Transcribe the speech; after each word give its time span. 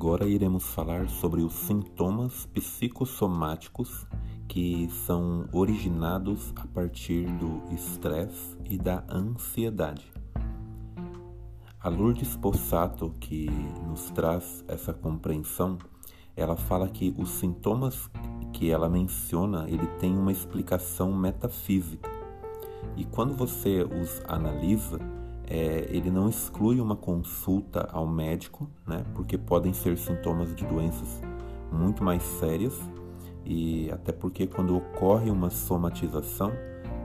Agora 0.00 0.28
iremos 0.28 0.62
falar 0.62 1.08
sobre 1.08 1.42
os 1.42 1.52
sintomas 1.52 2.46
psicossomáticos 2.54 4.06
que 4.46 4.88
são 4.88 5.48
originados 5.52 6.52
a 6.54 6.68
partir 6.68 7.26
do 7.26 7.60
estresse 7.74 8.56
e 8.70 8.78
da 8.78 9.02
ansiedade. 9.10 10.08
A 11.80 11.88
Lourdes 11.88 12.36
Possato, 12.36 13.12
que 13.18 13.50
nos 13.88 14.08
traz 14.12 14.64
essa 14.68 14.94
compreensão, 14.94 15.76
ela 16.36 16.54
fala 16.54 16.88
que 16.88 17.12
os 17.18 17.30
sintomas 17.30 18.08
que 18.52 18.70
ela 18.70 18.88
menciona, 18.88 19.68
ele 19.68 19.88
tem 19.98 20.16
uma 20.16 20.30
explicação 20.30 21.12
metafísica. 21.12 22.08
E 22.96 23.04
quando 23.04 23.34
você 23.34 23.82
os 23.82 24.22
analisa, 24.28 25.17
é, 25.50 25.88
ele 25.90 26.10
não 26.10 26.28
exclui 26.28 26.78
uma 26.78 26.94
consulta 26.94 27.88
ao 27.90 28.06
médico, 28.06 28.68
né? 28.86 29.02
Porque 29.14 29.38
podem 29.38 29.72
ser 29.72 29.96
sintomas 29.96 30.54
de 30.54 30.64
doenças 30.66 31.22
muito 31.72 32.04
mais 32.04 32.22
sérias 32.22 32.78
e 33.44 33.90
até 33.90 34.12
porque 34.12 34.46
quando 34.46 34.76
ocorre 34.76 35.30
uma 35.30 35.48
somatização, 35.48 36.52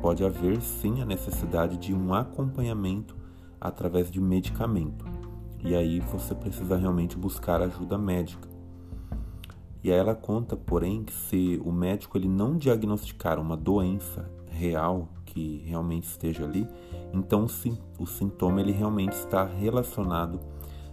pode 0.00 0.24
haver 0.24 0.60
sim 0.62 1.02
a 1.02 1.04
necessidade 1.04 1.76
de 1.76 1.92
um 1.92 2.14
acompanhamento 2.14 3.14
através 3.60 4.10
de 4.10 4.18
medicamento. 4.18 5.04
E 5.62 5.74
aí 5.74 6.00
você 6.00 6.34
precisa 6.34 6.78
realmente 6.78 7.18
buscar 7.18 7.60
ajuda 7.60 7.98
médica. 7.98 8.48
E 9.84 9.92
aí 9.92 9.98
ela 9.98 10.14
conta, 10.14 10.56
porém, 10.56 11.04
que 11.04 11.12
se 11.12 11.60
o 11.62 11.70
médico 11.70 12.16
ele 12.16 12.28
não 12.28 12.56
diagnosticar 12.56 13.38
uma 13.38 13.56
doença 13.56 14.30
real 14.60 15.08
que 15.24 15.64
realmente 15.66 16.04
esteja 16.04 16.44
ali, 16.44 16.68
então 17.14 17.48
sim, 17.48 17.78
o 17.98 18.06
sintoma 18.06 18.60
ele 18.60 18.72
realmente 18.72 19.14
está 19.14 19.44
relacionado 19.44 20.38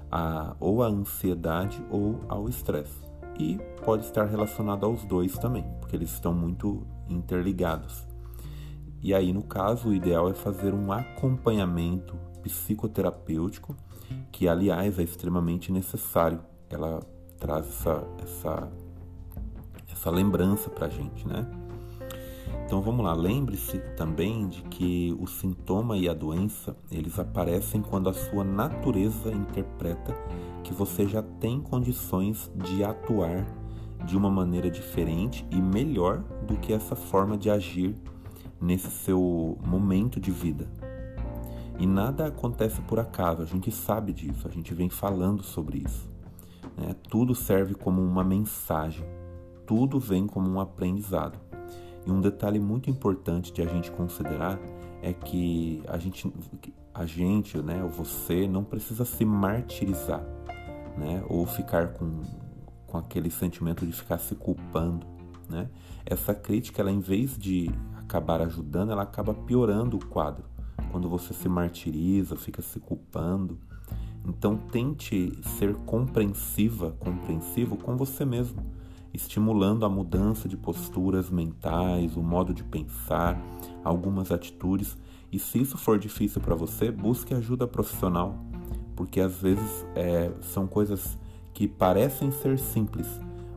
a 0.10 0.56
ou 0.60 0.82
à 0.82 0.88
ansiedade 0.88 1.84
ou 1.92 2.22
ao 2.30 2.48
estresse. 2.48 3.06
E 3.38 3.60
pode 3.84 4.06
estar 4.06 4.26
relacionado 4.26 4.86
aos 4.86 5.04
dois 5.04 5.38
também, 5.38 5.66
porque 5.80 5.96
eles 5.96 6.12
estão 6.12 6.34
muito 6.34 6.88
interligados. 7.10 8.08
E 9.02 9.14
aí, 9.14 9.32
no 9.32 9.44
caso, 9.44 9.90
o 9.90 9.94
ideal 9.94 10.30
é 10.30 10.34
fazer 10.34 10.74
um 10.74 10.92
acompanhamento 10.92 12.16
psicoterapêutico, 12.42 13.76
que 14.32 14.48
aliás 14.48 14.98
é 14.98 15.04
extremamente 15.04 15.72
necessário. 15.72 16.40
Ela 16.70 17.00
traz 17.38 17.68
essa, 17.68 18.04
essa, 18.24 18.72
essa 19.92 20.10
lembrança 20.10 20.70
para 20.70 20.88
a 20.88 20.90
gente, 20.90 21.28
né? 21.28 21.46
Então 22.66 22.82
vamos 22.82 23.06
lá, 23.06 23.14
lembre-se 23.14 23.80
também 23.96 24.48
de 24.48 24.62
que 24.64 25.16
o 25.20 25.26
sintoma 25.26 25.98
e 25.98 26.10
a 26.10 26.14
doença, 26.14 26.76
eles 26.92 27.18
aparecem 27.18 27.82
quando 27.82 28.10
a 28.10 28.14
sua 28.14 28.44
natureza 28.44 29.32
interpreta 29.32 30.14
que 30.64 30.74
você 30.74 31.08
já 31.08 31.22
tem 31.22 31.62
condições 31.62 32.52
de 32.56 32.84
atuar 32.84 33.46
de 34.06 34.18
uma 34.18 34.30
maneira 34.30 34.70
diferente 34.70 35.48
e 35.50 35.62
melhor 35.62 36.20
do 36.46 36.58
que 36.58 36.74
essa 36.74 36.96
forma 36.96 37.38
de 37.38 37.50
agir 37.50 37.96
nesse 38.60 38.92
seu 38.92 39.58
momento 39.66 40.20
de 40.20 40.32
vida. 40.32 40.70
E 41.80 41.86
nada 41.86 42.28
acontece 42.28 42.82
por 42.82 43.00
acaso, 43.00 43.42
a 43.42 43.46
gente 43.46 43.72
sabe 43.72 44.12
disso, 44.12 44.48
a 44.48 44.52
gente 44.52 44.74
vem 44.74 44.90
falando 44.90 45.44
sobre 45.44 45.84
isso. 45.86 46.10
Né? 46.76 46.96
Tudo 47.08 47.36
serve 47.36 47.76
como 47.76 48.02
uma 48.02 48.24
mensagem, 48.24 49.06
tudo 49.66 50.00
vem 50.00 50.28
como 50.28 50.50
um 50.50 50.60
aprendizado. 50.60 51.47
E 52.08 52.12
um 52.12 52.22
detalhe 52.22 52.58
muito 52.58 52.90
importante 52.90 53.52
de 53.52 53.62
a 53.62 53.66
gente 53.66 53.92
considerar 53.92 54.58
é 55.02 55.12
que 55.12 55.84
a 55.90 55.98
gente, 55.98 56.34
a 56.94 57.06
gente, 57.06 57.58
né, 57.58 57.84
você, 57.98 58.48
não 58.48 58.64
precisa 58.64 59.04
se 59.04 59.26
martirizar, 59.26 60.24
né, 60.98 61.22
ou 61.28 61.46
ficar 61.46 61.90
com, 61.90 62.22
com 62.86 62.98
aquele 62.98 63.30
sentimento 63.30 63.86
de 63.86 63.92
ficar 63.92 64.20
se 64.20 64.36
culpando, 64.36 65.06
né. 65.50 65.70
Essa 66.06 66.34
crítica, 66.34 66.82
ela, 66.82 66.92
em 66.92 67.02
vez 67.02 67.38
de 67.38 67.70
acabar 67.98 68.42
ajudando, 68.42 68.94
ela 68.94 69.04
acaba 69.04 69.34
piorando 69.34 69.98
o 69.98 70.06
quadro. 70.06 70.46
Quando 70.94 71.10
você 71.10 71.34
se 71.34 71.50
martiriza, 71.50 72.38
fica 72.38 72.62
se 72.62 72.80
culpando. 72.80 73.60
Então 74.26 74.56
tente 74.56 75.38
ser 75.58 75.76
compreensiva, 75.80 76.92
compreensivo 77.02 77.76
com 77.76 77.98
você 77.98 78.24
mesmo 78.24 78.64
estimulando 79.14 79.86
a 79.86 79.90
mudança 79.90 80.48
de 80.48 80.58
posturas 80.58 81.30
mentais, 81.30 82.16
o 82.16 82.22
modo 82.22 82.54
de 82.54 82.64
pensar, 82.64 83.42
algumas 83.84 84.32
atitudes. 84.32 84.98
E 85.32 85.40
se 85.40 85.60
isso 85.60 85.78
for 85.78 86.00
difícil 86.00 86.42
para 86.42 86.56
você, 86.56 86.92
busque 86.92 87.34
ajuda 87.34 87.68
profissional, 87.68 88.36
porque 88.96 89.20
às 89.20 89.42
vezes 89.42 89.86
é, 89.96 90.32
são 90.42 90.68
coisas 90.68 91.18
que 91.54 91.68
parecem 91.68 92.32
ser 92.32 92.58
simples, 92.60 93.08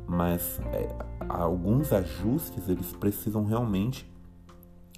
mas 0.06 0.58
é, 0.72 0.88
alguns 1.28 1.92
ajustes 1.92 2.68
eles 2.68 2.92
precisam 2.92 3.44
realmente 3.44 4.10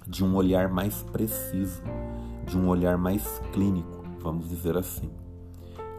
de 0.07 0.23
um 0.23 0.35
olhar 0.35 0.69
mais 0.69 1.03
preciso, 1.03 1.81
de 2.45 2.57
um 2.57 2.67
olhar 2.67 2.97
mais 2.97 3.41
clínico, 3.51 4.03
vamos 4.19 4.49
dizer 4.49 4.77
assim. 4.77 5.09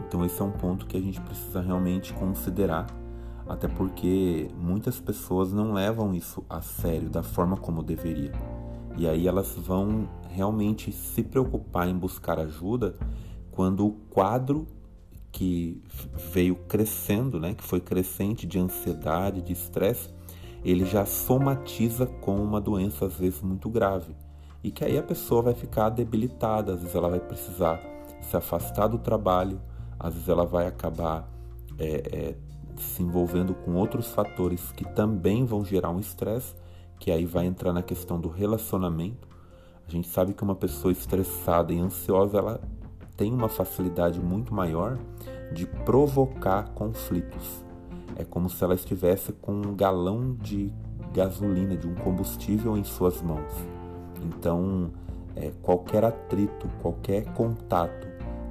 Então 0.07 0.25
esse 0.25 0.41
é 0.41 0.45
um 0.45 0.51
ponto 0.51 0.87
que 0.87 0.97
a 0.97 1.01
gente 1.01 1.21
precisa 1.21 1.61
realmente 1.61 2.13
considerar 2.13 2.87
até 3.49 3.69
porque 3.69 4.49
muitas 4.56 4.99
pessoas 4.99 5.53
não 5.53 5.72
levam 5.72 6.15
isso 6.15 6.44
a 6.49 6.60
sério 6.60 7.09
da 7.09 7.22
forma 7.22 7.56
como 7.56 7.82
deveria. 7.82 8.32
E 8.97 9.09
aí 9.09 9.27
elas 9.27 9.55
vão 9.56 10.09
realmente 10.31 10.93
se 10.93 11.22
preocupar 11.22 11.88
em 11.88 11.97
buscar 11.97 12.38
ajuda 12.38 12.94
quando 13.50 13.87
o 13.87 13.93
quadro 14.10 14.66
que 15.31 15.82
veio 16.32 16.55
crescendo, 16.55 17.41
né, 17.41 17.55
que 17.55 17.65
foi 17.65 17.81
crescente 17.81 18.47
de 18.47 18.59
ansiedade, 18.59 19.43
de 19.43 19.53
estresse, 19.53 20.09
ele 20.65 20.84
já 20.84 21.05
somatiza 21.05 22.06
com 22.06 22.37
uma 22.37 22.61
doença 22.61 23.06
às 23.06 23.15
vezes 23.15 23.43
muito 23.43 23.69
grave. 23.69 24.15
E 24.62 24.71
que 24.71 24.84
aí 24.84 24.97
a 24.97 25.03
pessoa 25.03 25.43
vai 25.43 25.55
ficar 25.55 25.91
debilitada, 25.91 26.72
às 26.72 26.81
vezes 26.81 26.94
ela 26.94 27.09
vai 27.09 27.21
precisar 27.21 27.81
se 28.22 28.37
afastar 28.37 28.87
do 28.87 28.99
trabalho, 28.99 29.61
às 29.99 30.15
vezes 30.15 30.28
ela 30.28 30.47
vai 30.47 30.66
acabar 30.66 31.28
é, 31.78 31.87
é, 31.87 32.37
se 32.83 33.03
envolvendo 33.03 33.55
com 33.55 33.75
outros 33.75 34.09
fatores 34.09 34.73
que 34.73 34.85
também 34.85 35.45
vão 35.45 35.65
gerar 35.65 35.91
um 35.91 36.01
estresse, 36.01 36.55
que 36.99 37.11
aí 37.11 37.25
vai 37.25 37.47
entrar 37.47 37.73
na 37.73 37.83
questão 37.83 38.21
do 38.21 38.29
relacionamento. 38.29 39.29
A 39.87 39.91
gente 39.91 40.09
sabe 40.09 40.33
que 40.33 40.43
uma 40.43 40.55
pessoa 40.55 40.93
estressada 40.93 41.73
e 41.73 41.79
ansiosa, 41.79 42.39
ela 42.39 42.61
tem 43.17 43.33
uma 43.33 43.49
facilidade 43.49 44.21
muito 44.21 44.55
maior 44.55 44.99
de 45.53 45.67
provocar 45.67 46.71
conflitos. 46.71 47.65
É 48.17 48.25
como 48.25 48.49
se 48.49 48.62
ela 48.62 48.75
estivesse 48.75 49.33
com 49.33 49.53
um 49.53 49.75
galão 49.75 50.35
de 50.35 50.73
gasolina, 51.12 51.77
de 51.77 51.87
um 51.87 51.95
combustível 51.95 52.77
em 52.77 52.85
suas 52.85 53.21
mãos. 53.23 53.53
Então, 54.25 54.91
é, 55.37 55.53
qualquer 55.62 56.05
atrito, 56.05 56.69
qualquer 56.81 57.33
contato 57.35 58.06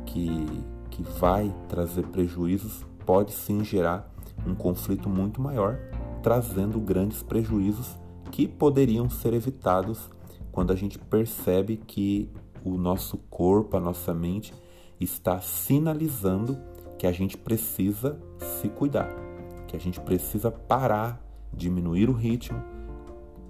que, 0.05 0.65
que 0.89 1.03
vai 1.03 1.53
trazer 1.67 2.05
prejuízos 2.07 2.85
pode 3.05 3.31
sim 3.31 3.63
gerar 3.63 4.12
um 4.45 4.55
conflito 4.55 5.09
muito 5.09 5.41
maior, 5.41 5.77
trazendo 6.21 6.79
grandes 6.79 7.21
prejuízos 7.23 7.97
que 8.31 8.47
poderiam 8.47 9.09
ser 9.09 9.33
evitados 9.33 10.09
quando 10.51 10.71
a 10.71 10.75
gente 10.75 10.97
percebe 10.97 11.77
que 11.77 12.29
o 12.63 12.77
nosso 12.77 13.17
corpo, 13.29 13.75
a 13.75 13.79
nossa 13.79 14.13
mente 14.13 14.53
está 14.99 15.39
sinalizando 15.41 16.57
que 16.97 17.07
a 17.07 17.11
gente 17.11 17.37
precisa 17.37 18.19
se 18.39 18.69
cuidar, 18.69 19.09
que 19.67 19.75
a 19.75 19.79
gente 19.79 19.99
precisa 19.99 20.49
parar, 20.49 21.21
diminuir 21.51 22.09
o 22.09 22.13
ritmo. 22.13 22.63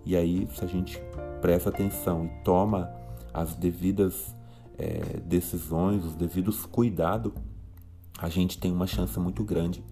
E 0.05 0.15
aí, 0.15 0.47
se 0.53 0.63
a 0.63 0.67
gente 0.67 0.99
presta 1.41 1.69
atenção 1.69 2.25
e 2.25 2.43
toma 2.43 2.91
as 3.33 3.55
devidas 3.55 4.35
é, 4.77 5.19
decisões, 5.25 6.03
os 6.03 6.15
devidos 6.15 6.65
cuidados, 6.65 7.31
a 8.17 8.29
gente 8.29 8.57
tem 8.57 8.71
uma 8.71 8.87
chance 8.87 9.19
muito 9.19 9.43
grande 9.43 9.83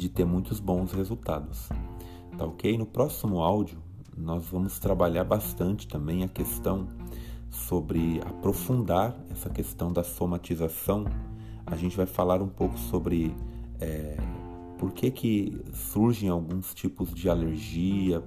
de 0.00 0.08
ter 0.08 0.24
muitos 0.24 0.58
bons 0.58 0.92
resultados. 0.92 1.68
Tá 2.36 2.46
ok? 2.46 2.78
No 2.78 2.86
próximo 2.86 3.42
áudio, 3.42 3.78
nós 4.16 4.46
vamos 4.46 4.78
trabalhar 4.78 5.24
bastante 5.24 5.86
também 5.86 6.24
a 6.24 6.28
questão 6.28 6.88
sobre 7.50 8.18
aprofundar 8.24 9.14
essa 9.30 9.50
questão 9.50 9.92
da 9.92 10.02
somatização. 10.02 11.04
A 11.66 11.76
gente 11.76 11.98
vai 11.98 12.06
falar 12.06 12.40
um 12.40 12.48
pouco 12.48 12.78
sobre 12.78 13.36
é, 13.78 14.16
por 14.78 14.90
que, 14.92 15.10
que 15.10 15.62
surgem 15.74 16.30
alguns 16.30 16.72
tipos 16.72 17.12
de 17.12 17.28
alergia, 17.28 18.24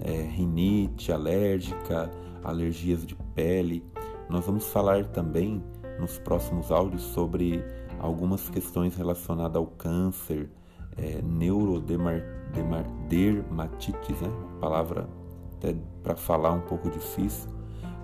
é, 0.00 0.22
rinite 0.22 1.12
alérgica, 1.12 2.10
alergias 2.42 3.06
de 3.06 3.14
pele. 3.32 3.84
Nós 4.28 4.44
vamos 4.44 4.66
falar 4.66 5.06
também 5.06 5.62
nos 6.00 6.18
próximos 6.18 6.72
áudios 6.72 7.02
sobre 7.02 7.64
algumas 8.00 8.48
questões 8.48 8.96
relacionadas 8.96 9.56
ao 9.56 9.66
câncer, 9.68 10.50
é, 10.96 11.20
neurodermatites, 11.22 14.20
né? 14.20 14.30
palavra 14.60 15.08
até 15.56 15.74
para 16.02 16.16
falar 16.16 16.52
um 16.52 16.60
pouco 16.60 16.90
difícil. 16.90 17.50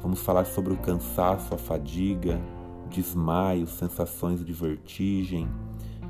Vamos 0.00 0.20
falar 0.20 0.46
sobre 0.46 0.73
o 0.73 0.76
cansaço, 0.76 1.52
a 1.55 1.58
fadiga, 1.58 2.40
desmaio, 2.88 3.67
sensações 3.67 4.44
de 4.44 4.52
vertigem, 4.52 5.49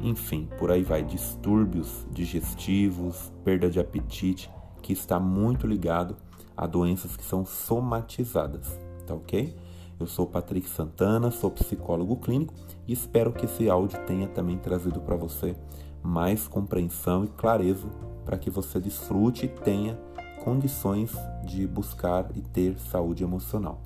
enfim, 0.00 0.48
por 0.58 0.70
aí 0.70 0.82
vai, 0.82 1.02
distúrbios 1.02 2.06
digestivos, 2.10 3.32
perda 3.44 3.68
de 3.68 3.80
apetite, 3.80 4.50
que 4.80 4.92
está 4.92 5.18
muito 5.18 5.66
ligado 5.66 6.16
a 6.56 6.66
doenças 6.66 7.16
que 7.16 7.24
são 7.24 7.44
somatizadas, 7.44 8.78
tá 9.06 9.14
ok? 9.14 9.56
Eu 9.98 10.06
sou 10.06 10.26
Patrick 10.26 10.68
Santana, 10.68 11.30
sou 11.30 11.50
psicólogo 11.50 12.16
clínico 12.16 12.54
e 12.86 12.92
espero 12.92 13.32
que 13.32 13.46
esse 13.46 13.68
áudio 13.68 13.98
tenha 14.06 14.28
também 14.28 14.56
trazido 14.56 15.00
para 15.00 15.16
você 15.16 15.56
mais 16.02 16.46
compreensão 16.46 17.24
e 17.24 17.28
clareza 17.28 17.88
para 18.24 18.38
que 18.38 18.50
você 18.50 18.78
desfrute 18.78 19.46
e 19.46 19.48
tenha 19.48 19.98
condições 20.44 21.16
de 21.44 21.66
buscar 21.66 22.26
e 22.34 22.40
ter 22.40 22.78
saúde 22.78 23.24
emocional. 23.24 23.80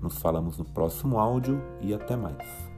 Nos 0.00 0.18
falamos 0.18 0.56
no 0.56 0.64
próximo 0.64 1.18
áudio 1.18 1.60
e 1.80 1.92
até 1.92 2.16
mais. 2.16 2.69